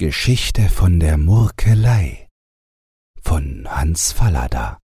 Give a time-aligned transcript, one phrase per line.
[0.00, 2.26] Geschichte von der Murkelei
[3.20, 4.78] von Hans Fallada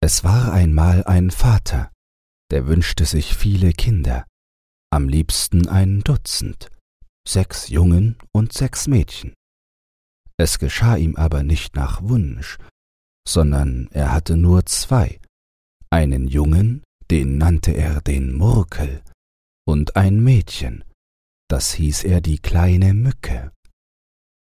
[0.00, 1.90] Es war einmal ein Vater,
[2.52, 4.24] der wünschte sich viele Kinder,
[4.92, 6.70] am liebsten ein Dutzend,
[7.26, 9.34] sechs Jungen und sechs Mädchen.
[10.36, 12.56] Es geschah ihm aber nicht nach Wunsch,
[13.26, 15.18] sondern er hatte nur zwei,
[15.90, 19.02] einen Jungen, den nannte er den Murkel,
[19.66, 20.84] und ein Mädchen,
[21.50, 23.50] das hieß er die kleine Mücke.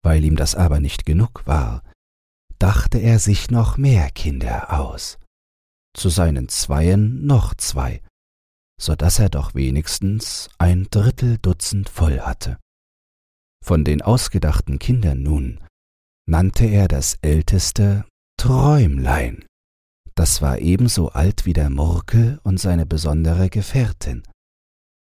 [0.03, 1.83] Weil ihm das aber nicht genug war,
[2.57, 5.17] dachte er sich noch mehr Kinder aus.
[5.95, 8.01] Zu seinen Zweien noch zwei,
[8.79, 12.57] so dass er doch wenigstens ein Drittel Dutzend voll hatte.
[13.63, 15.59] Von den ausgedachten Kindern nun
[16.27, 18.05] nannte er das älteste
[18.37, 19.45] Träumlein.
[20.15, 24.23] Das war ebenso alt wie der Murkel und seine besondere Gefährtin.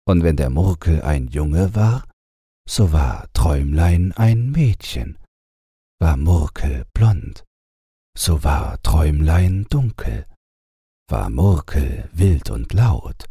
[0.07, 2.05] Und wenn der Murkel ein Junge war,
[2.69, 5.19] so war Träumlein ein Mädchen.
[6.01, 7.45] War Murkel blond,
[8.17, 10.27] so war Träumlein dunkel.
[11.09, 13.27] War Murkel wild und laut,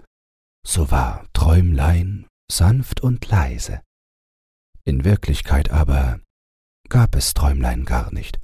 [0.65, 3.81] so war Träumlein sanft und leise.
[4.85, 6.19] In Wirklichkeit aber
[6.89, 8.39] gab es Träumlein gar nicht.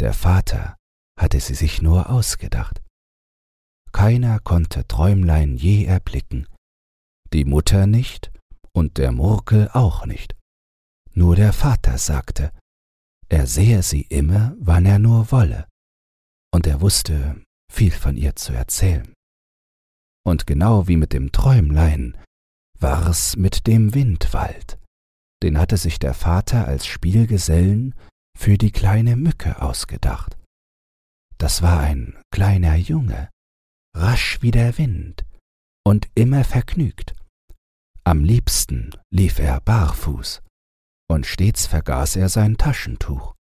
[0.00, 0.76] Der Vater
[1.18, 2.82] hatte sie sich nur ausgedacht.
[3.92, 6.46] Keiner konnte Träumlein je erblicken,
[7.32, 8.30] die Mutter nicht
[8.76, 10.36] und der Murkel auch nicht.
[11.14, 12.52] Nur der Vater sagte,
[13.30, 15.66] er sehe sie immer, wann er nur wolle,
[16.54, 19.12] und er wusste viel von ihr zu erzählen.
[20.26, 22.18] Und genau wie mit dem Träumlein
[22.78, 24.78] war's mit dem Windwald.
[25.42, 27.94] Den hatte sich der Vater als Spielgesellen
[28.38, 30.36] für die kleine Mücke ausgedacht.
[31.38, 33.30] Das war ein kleiner Junge,
[33.96, 35.24] rasch wie der Wind
[35.82, 37.14] und immer vergnügt.
[38.06, 40.40] Am liebsten lief er barfuß,
[41.10, 43.34] und stets vergaß er sein Taschentuch.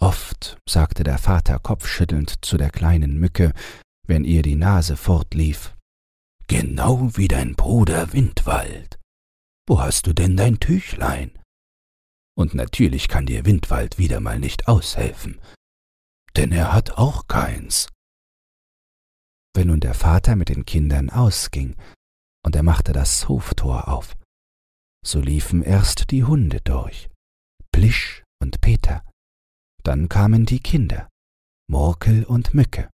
[0.00, 3.52] Oft sagte der Vater kopfschüttelnd zu der kleinen Mücke,
[4.04, 5.76] wenn ihr die Nase fortlief,
[6.48, 8.98] Genau wie dein Bruder Windwald.
[9.68, 11.30] Wo hast du denn dein Tüchlein?
[12.36, 15.40] Und natürlich kann dir Windwald wieder mal nicht aushelfen,
[16.34, 17.88] denn er hat auch keins.
[19.54, 21.76] Wenn nun der Vater mit den Kindern ausging,
[22.44, 24.16] und er machte das Hoftor auf.
[25.04, 27.10] So liefen erst die Hunde durch,
[27.72, 29.04] Plisch und Peter,
[29.82, 31.08] dann kamen die Kinder,
[31.68, 32.90] Murkel und Mücke.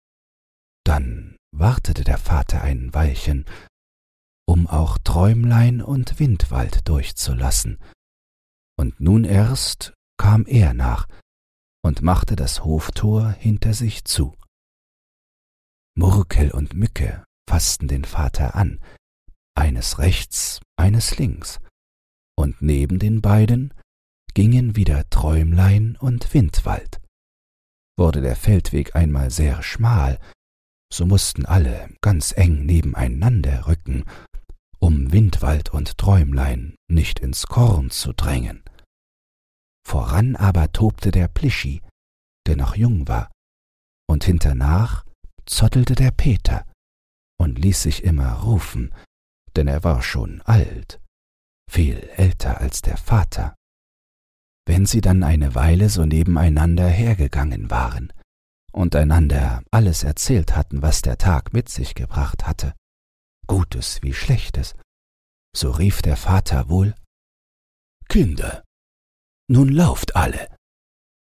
[0.85, 3.45] Dann wartete der Vater ein Weilchen,
[4.47, 7.79] um auch Träumlein und Windwald durchzulassen,
[8.79, 11.09] und nun erst kam er nach
[11.83, 14.37] und machte das Hoftor hinter sich zu.
[15.97, 18.81] Murkel und Mücke fassten den Vater an,
[19.57, 21.59] eines rechts, eines links,
[22.39, 23.73] und neben den beiden
[24.35, 27.01] gingen wieder Träumlein und Windwald.
[27.99, 30.19] Wurde der Feldweg einmal sehr schmal,
[30.93, 34.05] so mussten alle ganz eng nebeneinander rücken,
[34.79, 38.63] um Windwald und Träumlein nicht ins Korn zu drängen.
[39.87, 41.81] Voran aber tobte der Plischi,
[42.47, 43.33] der noch jung war,
[44.09, 45.05] und hinternach
[45.47, 46.67] zottelte der Peter
[47.41, 48.95] und ließ sich immer rufen,
[49.57, 51.01] denn er war schon alt,
[51.71, 53.55] viel älter als der Vater.
[54.67, 58.13] Wenn sie dann eine Weile so nebeneinander hergegangen waren
[58.73, 62.75] und einander alles erzählt hatten, was der Tag mit sich gebracht hatte,
[63.47, 64.75] Gutes wie Schlechtes,
[65.55, 66.95] so rief der Vater wohl
[68.09, 68.65] Kinder,
[69.49, 70.55] nun lauft alle,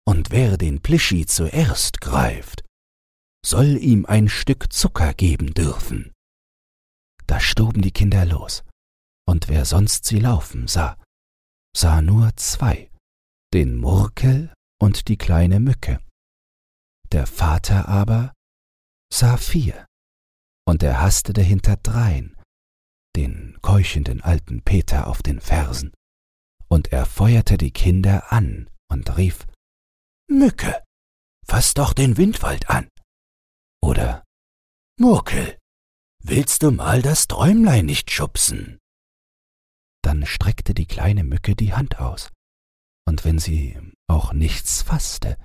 [0.08, 2.64] und wer den Plischi zuerst greift,
[3.46, 6.14] soll ihm ein Stück Zucker geben dürfen.
[7.32, 8.66] Da stoben die Kinder los,
[9.26, 11.02] und wer sonst sie laufen sah,
[11.74, 12.92] sah nur zwei,
[13.54, 16.02] den Murkel und die kleine Mücke.
[17.14, 18.34] Der Vater aber
[19.14, 19.86] sah vier,
[20.68, 22.36] und er hastete hinter drein,
[23.16, 25.94] den keuchenden alten Peter auf den Fersen,
[26.68, 29.48] und er feuerte die Kinder an und rief
[30.28, 30.84] Mücke,
[31.48, 32.90] fass doch den Windwald an.
[33.82, 34.22] Oder
[35.00, 35.61] Murkel,
[36.24, 38.78] Willst du mal das Träumlein nicht schubsen?
[40.04, 42.30] Dann streckte die kleine Mücke die Hand aus,
[43.08, 43.78] und wenn sie
[44.08, 45.38] auch nichts fasste,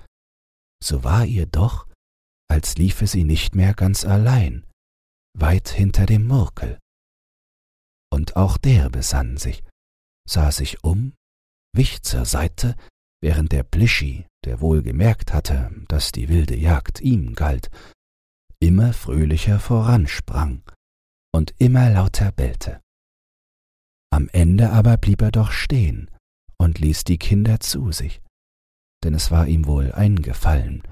[0.83, 1.87] so war ihr doch,
[2.47, 4.67] als liefe sie nicht mehr ganz allein,
[5.33, 6.77] weit hinter dem Murkel.
[8.13, 9.63] Und auch der besann sich,
[10.29, 11.13] sah sich um,
[11.73, 12.75] wich zur Seite,
[13.19, 17.71] während der Plischi, der wohl gemerkt hatte, dass die wilde Jagd ihm galt,
[18.59, 20.63] immer fröhlicher voransprang
[21.33, 22.81] und immer lauter bellte.
[24.11, 26.09] Am Ende aber blieb er doch stehen
[26.57, 28.21] und ließ die Kinder zu sich,
[29.03, 30.83] denn es war ihm wohl eingefallen,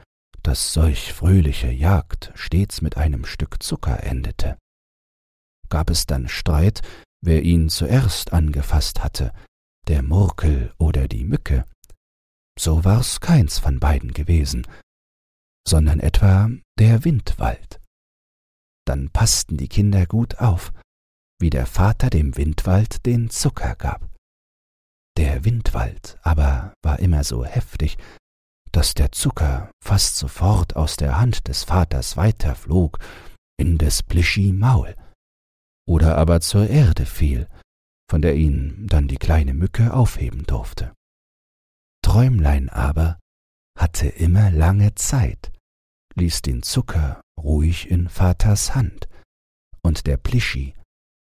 [0.44, 4.58] dass solch fröhliche Jagd stets mit einem Stück Zucker endete.
[5.70, 6.82] Gab es dann Streit,
[7.22, 9.34] wer ihn zuerst angefasst hatte,
[9.88, 11.66] der Murkel oder die Mücke,
[12.60, 14.68] so war's keins von beiden gewesen,
[15.68, 17.82] sondern etwa der Windwald.
[18.86, 20.74] Dann passten die Kinder gut auf,
[21.40, 24.10] wie der Vater dem Windwald den Zucker gab.
[25.18, 27.98] Der Windwald aber war immer so heftig,
[28.72, 33.00] dass der Zucker fast sofort aus der Hand des Vaters weiterflog
[33.58, 34.96] in des Plischi Maul
[35.88, 37.48] oder aber zur Erde fiel,
[38.10, 40.94] von der ihn dann die kleine Mücke aufheben durfte.
[42.04, 43.18] Träumlein aber
[43.78, 45.52] hatte immer lange Zeit,
[46.16, 49.08] ließ den Zucker ruhig in Vaters Hand,
[49.82, 50.74] und der Plischi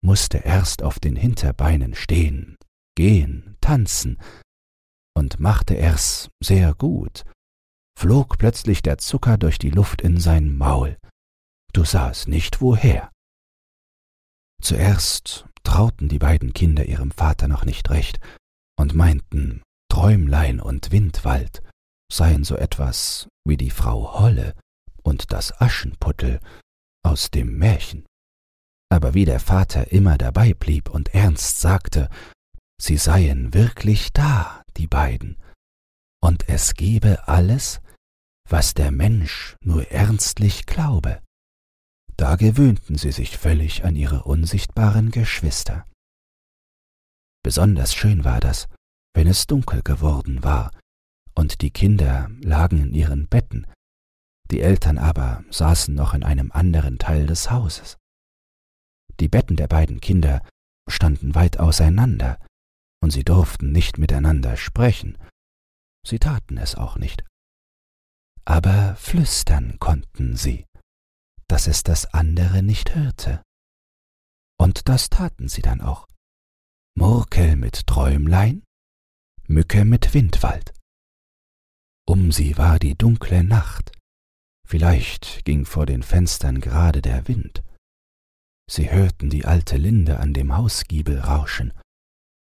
[0.05, 2.56] musste erst auf den Hinterbeinen stehen,
[2.96, 4.19] gehen, tanzen,
[5.17, 7.25] und machte er's sehr gut,
[7.99, 10.99] flog plötzlich der Zucker durch die Luft in sein Maul.
[11.73, 13.11] Du sahst nicht woher.
[14.62, 18.20] Zuerst trauten die beiden Kinder ihrem Vater noch nicht recht
[18.78, 21.62] und meinten, Träumlein und Windwald
[22.12, 24.55] seien so etwas wie die Frau Holle
[25.06, 26.40] und das Aschenputtel
[27.04, 28.04] aus dem Märchen.
[28.90, 32.10] Aber wie der Vater immer dabei blieb und ernst sagte,
[32.80, 35.36] sie seien wirklich da, die beiden,
[36.22, 37.80] und es gebe alles,
[38.48, 41.22] was der Mensch nur ernstlich glaube.
[42.16, 45.84] Da gewöhnten sie sich völlig an ihre unsichtbaren Geschwister.
[47.44, 48.66] Besonders schön war das,
[49.14, 50.70] wenn es dunkel geworden war,
[51.34, 53.66] und die Kinder lagen in ihren Betten,
[54.50, 57.98] die Eltern aber saßen noch in einem anderen Teil des Hauses.
[59.20, 60.43] Die Betten der beiden Kinder
[60.88, 62.38] standen weit auseinander,
[63.02, 65.19] und sie durften nicht miteinander sprechen,
[66.06, 67.25] sie taten es auch nicht.
[68.44, 70.66] Aber flüstern konnten sie,
[71.49, 73.42] dass es das andere nicht hörte.
[74.58, 76.06] Und das taten sie dann auch.
[76.96, 78.64] Murkel mit Träumlein,
[79.46, 80.72] Mücke mit Windwald.
[82.06, 83.92] Um sie war die dunkle Nacht,
[84.66, 87.62] vielleicht ging vor den Fenstern gerade der Wind.
[88.68, 91.72] Sie hörten die alte Linde an dem Hausgiebel rauschen,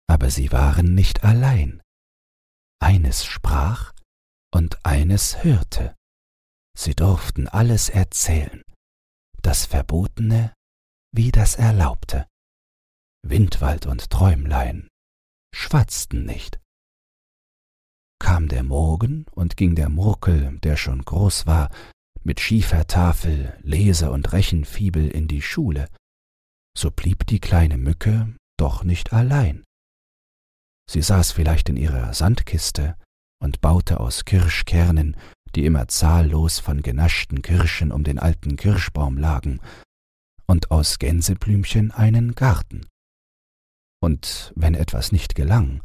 [0.08, 1.82] aber sie waren nicht allein.
[2.82, 3.94] Eines sprach
[4.54, 5.96] und eines hörte.
[6.78, 8.64] Sie durften alles erzählen,
[9.42, 10.54] das Verbotene
[11.14, 12.28] wie das Erlaubte.
[13.26, 14.88] Windwald und Träumlein
[15.54, 16.60] schwatzten nicht.
[18.20, 21.70] Kam der Morgen und ging der Murkel, der schon groß war,
[22.24, 25.88] mit Schiefertafel, Lese- und Rechenfibel in die Schule,
[26.78, 29.64] so blieb die kleine Mücke doch nicht allein.
[30.90, 32.96] Sie saß vielleicht in ihrer Sandkiste
[33.42, 35.18] und baute aus Kirschkernen,
[35.56, 39.60] die immer zahllos von genaschten Kirschen um den alten Kirschbaum lagen,
[40.48, 42.86] und aus Gänseblümchen einen Garten.
[44.02, 45.82] Und wenn etwas nicht gelang,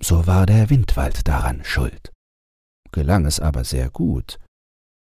[0.00, 2.10] so war der Windwald daran schuld.
[2.92, 4.38] Gelang es aber sehr gut,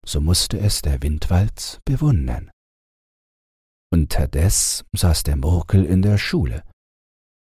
[0.05, 2.51] so musste es der Windwald bewundern.
[3.93, 6.63] Unterdes saß der Murkel in der Schule,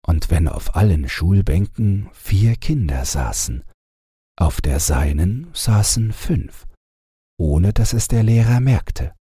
[0.06, 3.62] und wenn auf allen Schulbänken vier Kinder saßen,
[4.38, 6.66] auf der seinen saßen fünf,
[7.38, 9.14] ohne dass es der Lehrer merkte.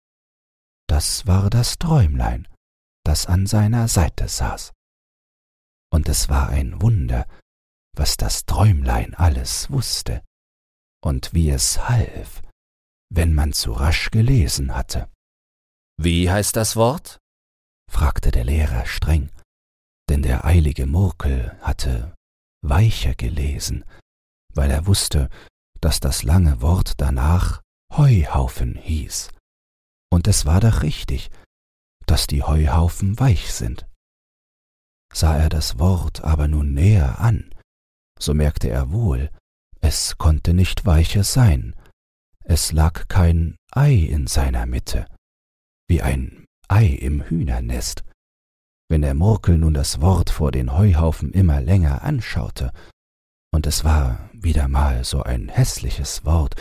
[0.88, 2.46] Das war das Träumlein,
[3.04, 4.72] das an seiner Seite saß.
[5.90, 7.26] Und es war ein Wunder,
[7.96, 10.22] was das Träumlein alles wusste
[11.02, 12.42] und wie es half,
[13.14, 15.08] wenn man zu rasch gelesen hatte.
[15.96, 17.18] Wie heißt das Wort?
[17.90, 19.30] fragte der Lehrer streng,
[20.08, 22.14] denn der eilige Murkel hatte
[22.62, 23.84] weicher gelesen,
[24.52, 25.28] weil er wusste,
[25.80, 29.30] dass das lange Wort danach Heuhaufen hieß.
[30.10, 31.30] Und es war doch richtig,
[32.06, 33.86] dass die Heuhaufen weich sind.
[35.12, 37.54] Sah er das Wort aber nun näher an,
[38.18, 39.30] so merkte er wohl,
[39.80, 41.76] es konnte nicht weiches sein,
[42.44, 45.06] es lag kein Ei in seiner Mitte,
[45.88, 48.04] wie ein Ei im Hühnernest.
[48.88, 52.72] Wenn der Murkel nun das Wort vor den Heuhaufen immer länger anschaute,
[53.52, 56.54] und es war wieder mal so ein hässliches Wort,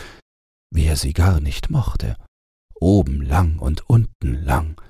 [0.70, 2.16] wie er sie gar nicht mochte,
[2.74, 4.80] oben lang und unten lang,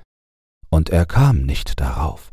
[0.69, 2.31] und er kam nicht darauf,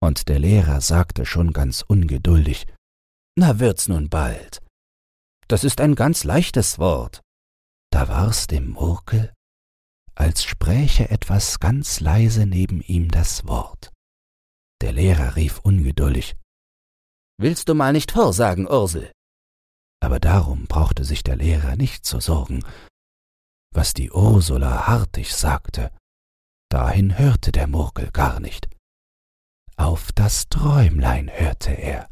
[0.00, 2.66] und der Lehrer sagte schon ganz ungeduldig,
[3.36, 4.62] Na wird's nun bald.
[5.48, 7.20] Das ist ein ganz leichtes Wort.
[7.92, 9.32] Da war's dem Murkel,
[10.14, 13.90] als spräche etwas ganz leise neben ihm das Wort.
[14.82, 16.36] Der Lehrer rief ungeduldig
[17.38, 19.10] Willst du mal nicht vorsagen, Ursel?
[20.02, 22.64] Aber darum brauchte sich der Lehrer nicht zu sorgen.
[23.74, 25.90] Was die Ursula hartig sagte,
[26.70, 28.68] dahin hörte der Murkel gar nicht.
[29.76, 32.10] Auf das Träumlein hörte er.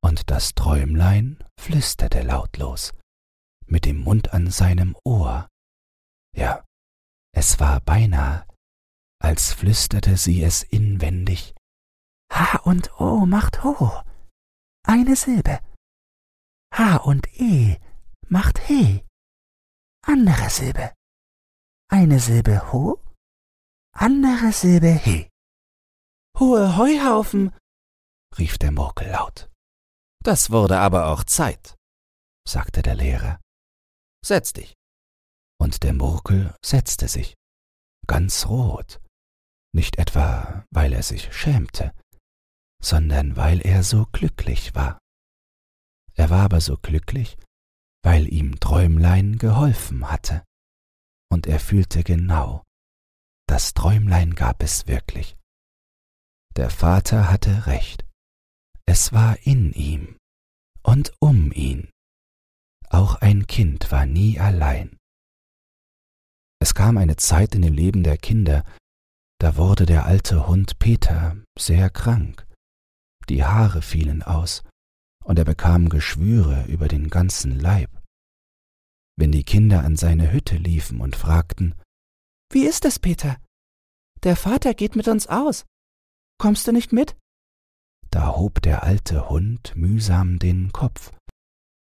[0.00, 2.92] Und das Träumlein flüsterte lautlos,
[3.72, 5.48] mit dem Mund an seinem Ohr.
[6.36, 6.64] Ja,
[7.34, 8.46] es war beinahe,
[9.18, 11.54] als flüsterte sie es inwendig.
[12.30, 14.02] H und O macht Ho.
[14.86, 15.60] Eine Silbe.
[16.74, 17.78] H und E
[18.28, 19.04] macht He.
[20.06, 20.92] Andere Silbe.
[21.88, 23.00] Eine Silbe Ho,
[23.94, 25.28] andere Silbe He.
[26.38, 27.54] Hohe Heuhaufen,
[28.38, 29.50] rief der Murkel laut.
[30.24, 31.76] Das wurde aber auch Zeit,
[32.48, 33.41] sagte der Lehrer.
[34.24, 34.74] Setz dich.
[35.60, 37.34] Und der Murkel setzte sich,
[38.06, 39.00] ganz rot,
[39.74, 41.94] nicht etwa, weil er sich schämte,
[42.82, 44.98] sondern weil er so glücklich war.
[46.14, 47.38] Er war aber so glücklich,
[48.04, 50.44] weil ihm Träumlein geholfen hatte,
[51.30, 52.64] und er fühlte genau,
[53.48, 55.36] das Träumlein gab es wirklich.
[56.56, 58.04] Der Vater hatte recht,
[58.86, 60.18] es war in ihm
[60.82, 61.90] und um ihn.
[62.92, 64.98] Auch ein Kind war nie allein.
[66.60, 68.64] Es kam eine Zeit in dem Leben der Kinder,
[69.40, 72.46] da wurde der alte Hund Peter sehr krank.
[73.30, 74.62] Die Haare fielen aus,
[75.24, 77.90] und er bekam Geschwüre über den ganzen Leib.
[79.16, 81.74] Wenn die Kinder an seine Hütte liefen und fragten,
[82.52, 83.38] Wie ist es, Peter?
[84.22, 85.64] Der Vater geht mit uns aus.
[86.38, 87.16] Kommst du nicht mit?
[88.10, 91.10] Da hob der alte Hund mühsam den Kopf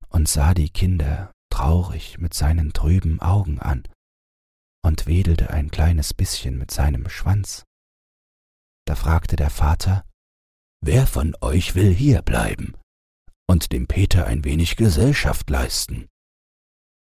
[0.09, 3.87] und sah die Kinder traurig mit seinen trüben Augen an
[4.83, 7.65] und wedelte ein kleines bisschen mit seinem Schwanz.
[8.85, 10.05] Da fragte der Vater,
[10.81, 12.75] Wer von euch will hier bleiben
[13.49, 16.07] und dem Peter ein wenig Gesellschaft leisten?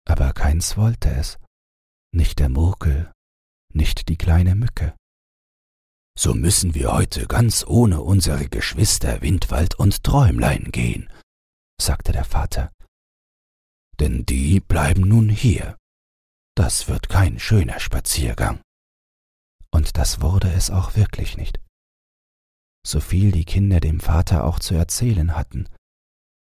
[0.07, 1.39] Aber keins wollte es,
[2.13, 3.11] nicht der Murkel,
[3.73, 4.95] nicht die kleine Mücke.
[6.17, 11.09] So müssen wir heute ganz ohne unsere Geschwister Windwald und Träumlein gehen,
[11.81, 12.71] sagte der Vater.
[13.99, 15.77] Denn die bleiben nun hier.
[16.55, 18.61] Das wird kein schöner Spaziergang.
[19.71, 21.59] Und das wurde es auch wirklich nicht
[22.85, 25.67] so viel die Kinder dem Vater auch zu erzählen hatten.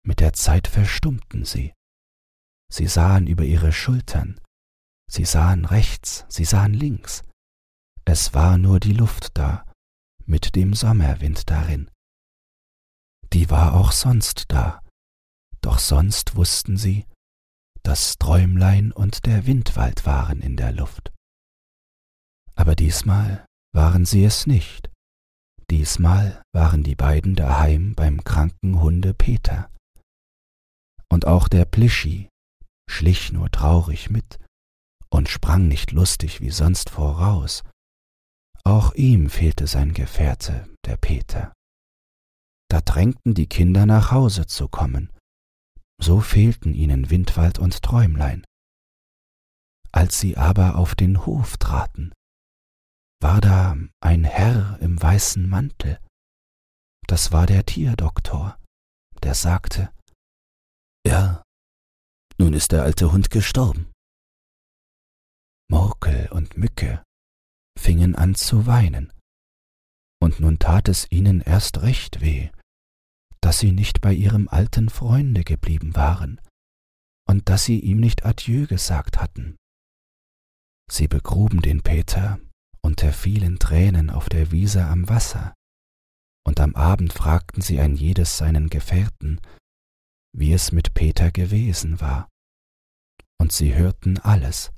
[0.04, 1.72] Mit der Zeit verstummten sie.
[2.70, 4.40] Sie sahen über ihre Schultern,
[5.08, 7.22] sie sahen rechts, sie sahen links.
[8.04, 9.64] Es war nur die Luft da,
[10.26, 11.88] mit dem Sommerwind darin.
[13.32, 14.80] Die war auch sonst da,
[15.60, 17.06] doch sonst wussten sie,
[17.84, 21.12] das Träumlein und der Windwald waren in der Luft.
[22.54, 24.90] Aber diesmal waren sie es nicht.
[25.70, 29.70] Diesmal waren die beiden daheim beim kranken Hunde Peter.
[31.08, 32.28] Und auch der Plischi
[32.88, 34.38] schlich nur traurig mit
[35.10, 37.62] und sprang nicht lustig wie sonst voraus.
[38.64, 41.52] Auch ihm fehlte sein Gefährte, der Peter.
[42.70, 45.12] Da drängten die Kinder nach Hause zu kommen,
[46.00, 48.44] so fehlten ihnen Windwald und Träumlein.
[49.92, 52.12] Als sie aber auf den Hof traten,
[53.20, 56.00] war da ein Herr im weißen Mantel.
[57.06, 58.58] Das war der Tierdoktor,
[59.22, 59.92] der sagte,
[61.06, 61.42] Ja,
[62.38, 63.92] nun ist der alte Hund gestorben.
[65.70, 67.02] Murkel und Mücke
[67.78, 69.12] fingen an zu weinen,
[70.20, 72.50] und nun tat es ihnen erst recht weh,
[73.44, 76.40] dass sie nicht bei ihrem alten Freunde geblieben waren
[77.28, 79.54] und dass sie ihm nicht Adieu gesagt hatten.
[80.90, 82.40] Sie begruben den Peter
[82.82, 85.52] unter vielen Tränen auf der Wiese am Wasser,
[86.46, 89.42] und am Abend fragten sie ein jedes seinen Gefährten,
[90.34, 92.30] wie es mit Peter gewesen war.
[93.38, 94.72] Und sie hörten alles,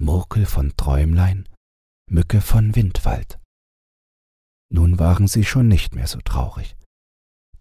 [0.00, 1.48] Murkel von Träumlein,
[2.08, 3.40] Mücke von Windwald.
[4.72, 6.76] Nun waren sie schon nicht mehr so traurig,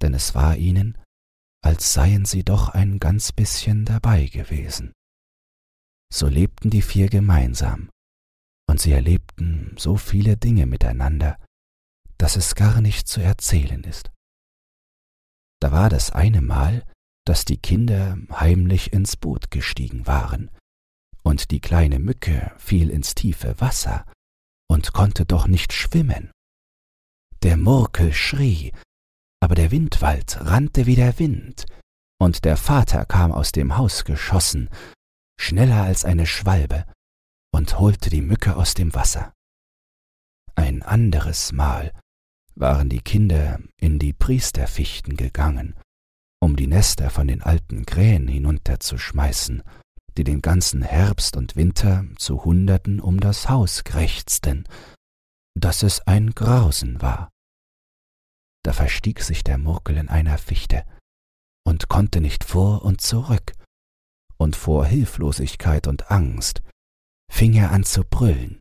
[0.03, 0.97] denn es war ihnen,
[1.63, 4.91] als seien sie doch ein ganz bisschen dabei gewesen.
[6.13, 7.89] So lebten die vier gemeinsam,
[8.69, 11.39] und sie erlebten so viele Dinge miteinander,
[12.17, 14.11] dass es gar nicht zu erzählen ist.
[15.61, 16.85] Da war das eine Mal,
[17.25, 20.51] dass die Kinder heimlich ins Boot gestiegen waren,
[21.23, 24.05] und die kleine Mücke fiel ins tiefe Wasser
[24.69, 26.31] und konnte doch nicht schwimmen.
[27.41, 28.73] Der Murkel schrie,
[29.43, 31.65] aber der Windwald rannte wie der Wind,
[32.17, 34.69] und der Vater kam aus dem Haus geschossen,
[35.37, 36.85] schneller als eine Schwalbe,
[37.53, 39.33] und holte die Mücke aus dem Wasser.
[40.55, 41.91] Ein anderes Mal
[42.55, 45.75] waren die Kinder in die Priesterfichten gegangen,
[46.41, 49.61] um die Nester von den alten Krähen hinunterzuschmeißen,
[50.17, 54.65] die den ganzen Herbst und Winter zu Hunderten um das Haus krächzten,
[55.53, 57.32] dass es ein Grausen war.
[58.63, 60.85] Da verstieg sich der Murkel in einer Fichte
[61.65, 63.53] und konnte nicht vor und zurück,
[64.37, 66.61] und vor Hilflosigkeit und Angst
[67.31, 68.59] fing er an zu brüllen.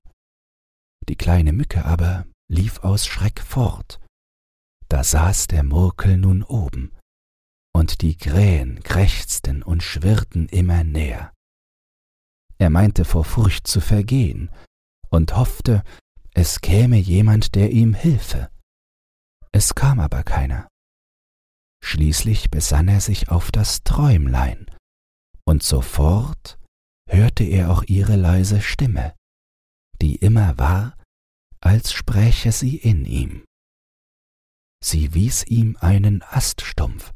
[1.09, 4.01] Die kleine Mücke aber lief aus Schreck fort.
[4.89, 6.93] Da saß der Murkel nun oben,
[7.75, 11.33] und die Krähen krächzten und schwirrten immer näher.
[12.59, 14.51] Er meinte vor Furcht zu vergehen
[15.11, 15.83] und hoffte,
[16.33, 18.52] es käme jemand, der ihm hilfe.
[19.53, 20.69] Es kam aber keiner.
[21.85, 24.67] Schließlich besann er sich auf das Träumlein,
[25.45, 26.59] und sofort
[27.09, 29.15] hörte er auch ihre leise Stimme,
[30.01, 30.97] die immer war,
[31.61, 33.45] als spräche sie in ihm.
[34.83, 37.13] Sie wies ihm einen Aststumpf,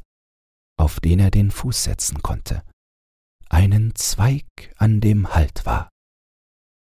[0.79, 2.63] auf den er den Fuß setzen konnte,
[3.49, 5.89] einen Zweig, an dem Halt war.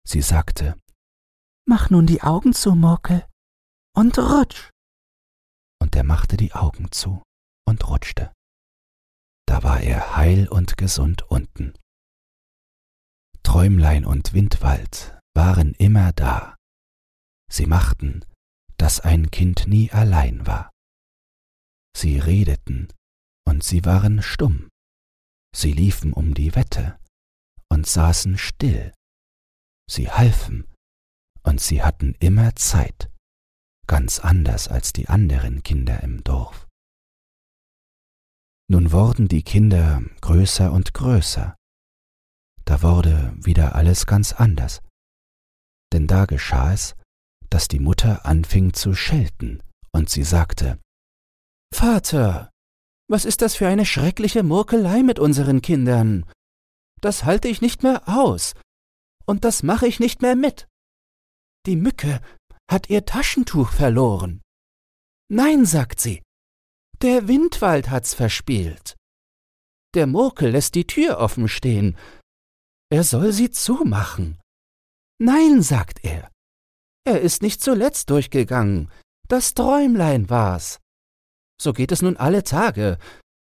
[0.08, 0.78] Sie sagte,
[1.66, 3.28] Mach nun die Augen zu, Murkel,
[3.96, 4.70] und rutsch.
[5.90, 7.24] Und er machte die Augen zu
[7.68, 8.32] und rutschte.
[9.48, 11.74] Da war er heil und gesund unten.
[13.42, 16.56] Träumlein und Windwald waren immer da.
[17.52, 18.24] Sie machten,
[18.78, 20.70] dass ein Kind nie allein war.
[21.98, 22.94] Sie redeten
[23.48, 24.70] und sie waren stumm.
[25.56, 27.00] Sie liefen um die Wette
[27.68, 28.94] und saßen still.
[29.90, 30.72] Sie halfen
[31.42, 33.10] und sie hatten immer Zeit,
[33.90, 36.68] ganz anders als die anderen Kinder im Dorf.
[38.72, 41.56] Nun wurden die Kinder größer und größer.
[42.66, 44.82] Da wurde wieder alles ganz anders.
[45.92, 46.96] Denn da geschah es,
[47.50, 50.80] dass die Mutter anfing zu schelten, und sie sagte
[51.74, 52.52] Vater,
[53.10, 56.30] was ist das für eine schreckliche Murkelei mit unseren Kindern?
[57.02, 58.54] Das halte ich nicht mehr aus,
[59.26, 60.68] und das mache ich nicht mehr mit.
[61.66, 62.22] Die Mücke
[62.70, 64.42] hat ihr Taschentuch verloren.
[65.30, 66.22] Nein, sagt sie,
[67.02, 68.96] der Windwald hat's verspielt.
[69.96, 71.98] Der Murkel lässt die Tür offen stehen.
[72.92, 74.38] Er soll sie zumachen.
[75.18, 76.30] Nein, sagt er.
[77.06, 78.92] Er ist nicht zuletzt durchgegangen.
[79.28, 80.80] Das Träumlein war's.
[81.62, 82.98] So geht es nun alle Tage.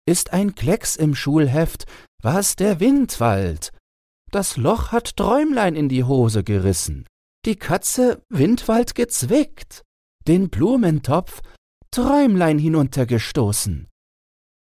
[0.07, 1.85] Ist ein Klecks im Schulheft,
[2.21, 3.73] war's der Windwald.
[4.31, 7.05] Das Loch hat Träumlein in die Hose gerissen.
[7.47, 9.85] Die Katze Windwald gezwickt.
[10.27, 11.41] Den Blumentopf
[11.91, 13.87] Träumlein hinuntergestoßen.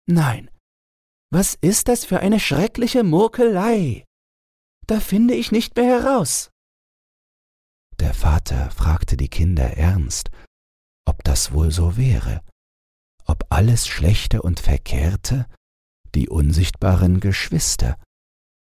[0.07, 0.51] Nein,
[1.33, 4.05] was ist das für eine schreckliche Murkelei?
[4.87, 6.51] Da finde ich nicht mehr heraus.
[7.99, 10.31] Der Vater fragte die Kinder ernst,
[11.07, 12.43] ob das wohl so wäre,
[13.25, 15.47] ob alles Schlechte und Verkehrte,
[16.15, 17.99] die unsichtbaren Geschwister,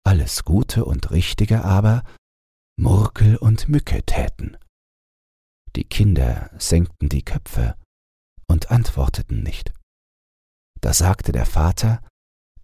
[0.07, 2.03] alles Gute und Richtige aber
[2.81, 4.57] Murkel und Mücke täten.
[5.77, 7.77] Die Kinder senkten die Köpfe
[8.47, 9.75] und antworteten nicht.
[10.81, 12.03] Da sagte der Vater,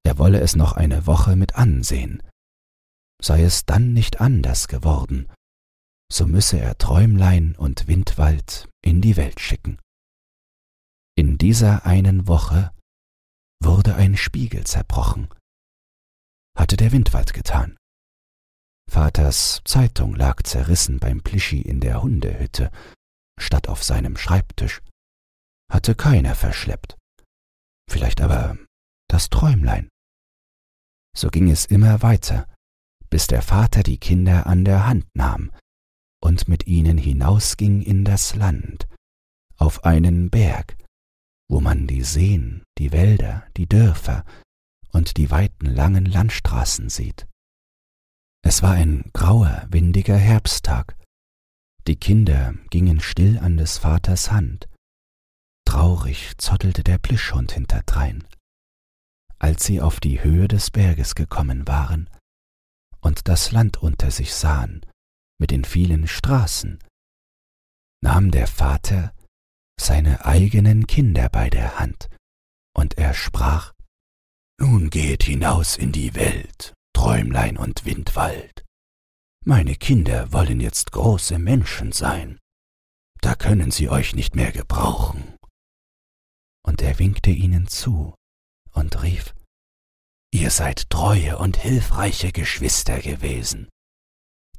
[0.05, 2.23] er wolle es noch eine Woche mit ansehen.
[3.21, 5.31] Sei es dann nicht anders geworden,
[6.11, 9.79] so müsse er Träumlein und Windwald in die Welt schicken.
[11.15, 12.73] In dieser einen Woche
[13.63, 15.29] wurde ein Spiegel zerbrochen.
[16.57, 17.77] Hatte der Windwald getan.
[18.97, 22.71] Vaters Zeitung lag zerrissen beim Plischi in der Hundehütte,
[23.39, 24.81] statt auf seinem Schreibtisch
[25.71, 26.97] hatte keiner verschleppt.
[27.91, 28.57] Vielleicht aber
[29.07, 29.91] das Träumlein.
[31.15, 32.49] So ging es immer weiter,
[33.11, 35.53] bis der Vater die Kinder an der Hand nahm
[36.23, 38.89] und mit ihnen hinausging in das Land,
[39.59, 40.75] auf einen Berg,
[41.51, 44.25] wo man die Seen, die Wälder, die Dörfer
[44.91, 47.27] und die weiten langen Landstraßen sieht.
[48.49, 50.97] Es war ein grauer, windiger Herbsttag.
[51.89, 54.69] Die Kinder gingen still an des Vaters Hand,
[55.67, 58.23] Traurig zottelte der Plischhund hinterdrein.
[59.41, 62.09] Als sie auf die Höhe des Berges gekommen waren
[63.01, 64.87] und das Land unter sich sahen,
[65.41, 66.79] mit den vielen Straßen,
[68.01, 69.13] nahm der Vater
[69.77, 72.11] seine eigenen Kinder bei der Hand,
[72.77, 73.73] und er sprach
[74.61, 76.76] Nun geht hinaus in die Welt,
[77.07, 78.65] Träumlein und Windwald.
[79.45, 82.41] Meine Kinder wollen jetzt große Menschen sein.
[83.21, 85.37] Da können sie euch nicht mehr gebrauchen
[86.67, 88.17] und er winkte ihnen zu
[88.73, 89.37] und rief,
[90.33, 93.69] Ihr seid treue und hilfreiche Geschwister gewesen.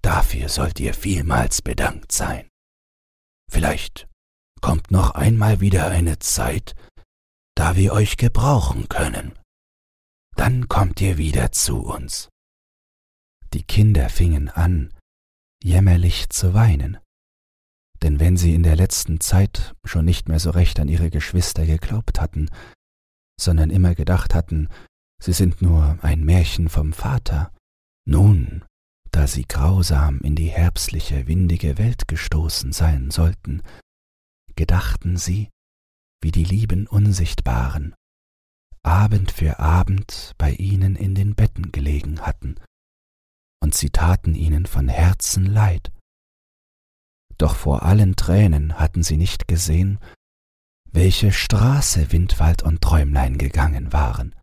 [0.02, 2.48] Dafür sollt ihr vielmals bedankt sein.
[3.52, 4.08] Vielleicht
[4.62, 6.76] kommt noch einmal wieder eine Zeit,
[7.56, 9.38] da wir euch gebrauchen können.
[10.38, 12.30] Dann kommt ihr wieder zu uns.
[13.58, 14.94] Die Kinder fingen an,
[15.64, 17.00] jämmerlich zu weinen,
[18.04, 21.66] denn wenn sie in der letzten Zeit schon nicht mehr so recht an ihre Geschwister
[21.66, 22.52] geglaubt hatten,
[23.42, 24.70] sondern immer gedacht hatten,
[25.20, 27.52] sie sind nur ein Märchen vom Vater,
[28.06, 28.64] nun,
[29.10, 33.64] da sie grausam in die herbstliche, windige Welt gestoßen sein sollten,
[34.56, 35.50] gedachten sie,
[36.22, 37.96] wie die lieben Unsichtbaren
[38.84, 42.60] Abend für Abend bei ihnen in den Betten gelegen hatten,
[43.60, 45.92] und sie taten ihnen von Herzen leid.
[47.38, 50.00] Doch vor allen Tränen hatten sie nicht gesehen,
[50.92, 54.34] welche Straße Windwald und Träumlein gegangen waren.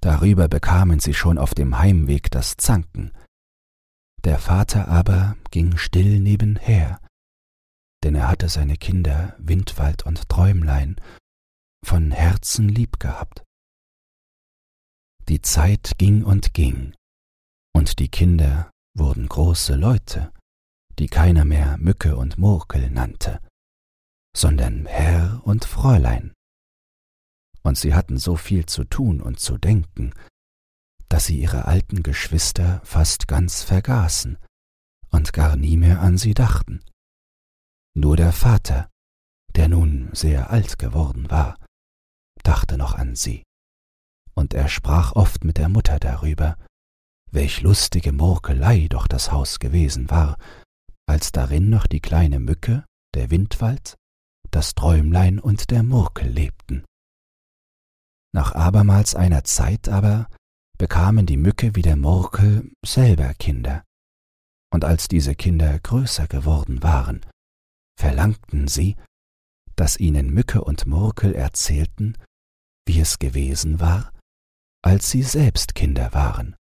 [0.00, 3.12] Darüber bekamen sie schon auf dem Heimweg das Zanken.
[4.24, 7.00] Der Vater aber ging still nebenher,
[8.04, 10.96] denn er hatte seine Kinder Windwald und Träumlein
[11.84, 13.44] von Herzen lieb gehabt.
[15.28, 16.94] Die Zeit ging und ging,
[17.76, 20.32] und die Kinder wurden große Leute,
[20.98, 23.38] die keiner mehr Mücke und Murkel nannte,
[24.34, 26.32] sondern Herr und Fräulein.
[27.62, 30.14] Und sie hatten so viel zu tun und zu denken,
[31.10, 34.38] dass sie ihre alten Geschwister fast ganz vergaßen
[35.10, 36.82] und gar nie mehr an sie dachten.
[37.94, 38.88] Nur der Vater,
[39.54, 41.58] der nun sehr alt geworden war,
[42.42, 43.42] dachte noch an sie,
[44.32, 46.56] und er sprach oft mit der Mutter darüber,
[47.30, 50.38] welch lustige Murkelei doch das Haus gewesen war,
[51.06, 52.84] als darin noch die kleine Mücke,
[53.14, 53.96] der Windwald,
[54.50, 56.84] das Träumlein und der Murkel lebten.
[58.34, 60.28] Nach abermals einer Zeit aber
[60.78, 63.82] bekamen die Mücke wie der Murkel selber Kinder,
[64.72, 67.24] und als diese Kinder größer geworden waren,
[67.98, 68.96] verlangten sie,
[69.74, 72.16] dass ihnen Mücke und Murkel erzählten,
[72.86, 74.12] wie es gewesen war,
[74.82, 76.56] als sie selbst Kinder waren.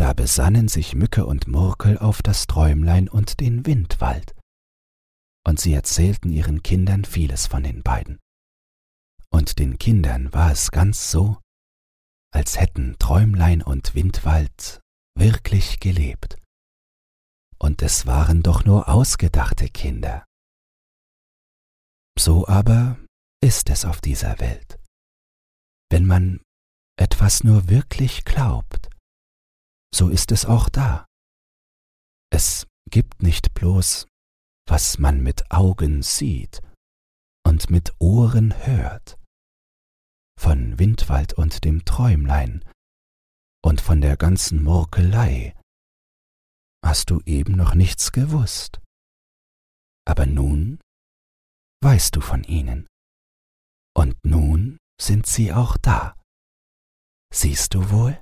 [0.00, 4.34] Da besannen sich Mücke und Murkel auf das Träumlein und den Windwald,
[5.46, 8.18] und sie erzählten ihren Kindern vieles von den beiden.
[9.30, 11.38] Und den Kindern war es ganz so,
[12.32, 14.80] als hätten Träumlein und Windwald
[15.18, 16.38] wirklich gelebt.
[17.58, 20.24] Und es waren doch nur ausgedachte Kinder.
[22.18, 22.98] So aber
[23.44, 24.80] ist es auf dieser Welt
[25.90, 26.40] wenn man
[26.96, 28.89] etwas nur wirklich glaubt,
[29.94, 31.06] so ist es auch da.
[32.32, 34.06] Es gibt nicht bloß,
[34.66, 36.60] was man mit Augen sieht
[37.44, 39.18] und mit Ohren hört,
[40.38, 42.64] von Windwald und dem Träumlein
[43.62, 45.54] und von der ganzen Murkelei
[46.84, 48.80] hast du eben noch nichts gewusst.
[50.06, 50.80] Aber nun
[51.82, 52.86] weißt du von ihnen.
[53.94, 56.16] Und nun sind sie auch da.
[57.32, 58.20] Siehst du wohl?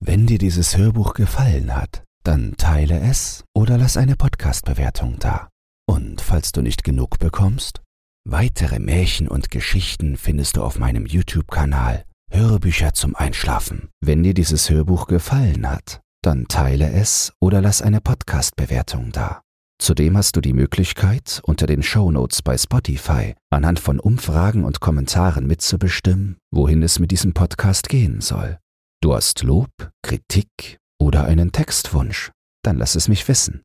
[0.00, 5.48] Wenn dir dieses Hörbuch gefallen hat, dann teile es oder lass eine Podcast-Bewertung da.
[5.88, 7.80] Und falls du nicht genug bekommst,
[8.28, 13.88] weitere Märchen und Geschichten findest du auf meinem YouTube-Kanal Hörbücher zum Einschlafen.
[14.00, 19.42] Wenn dir dieses Hörbuch gefallen hat, dann teile es oder lass eine Podcast-Bewertung da.
[19.78, 25.46] Zudem hast du die Möglichkeit, unter den Shownotes bei Spotify anhand von Umfragen und Kommentaren
[25.46, 28.58] mitzubestimmen, wohin es mit diesem Podcast gehen soll.
[29.02, 29.70] Du hast Lob,
[30.02, 32.32] Kritik oder einen Textwunsch,
[32.62, 33.62] dann lass es mich wissen.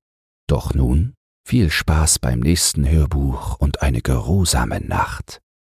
[0.47, 1.13] Doch nun
[1.47, 5.41] viel Spaß beim nächsten Hörbuch und eine geruhsame Nacht.